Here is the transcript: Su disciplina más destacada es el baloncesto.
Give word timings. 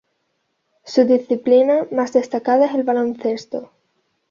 Su 0.83 1.05
disciplina 1.05 1.85
más 1.91 2.11
destacada 2.13 2.65
es 2.65 2.73
el 2.73 2.81
baloncesto. 2.81 3.69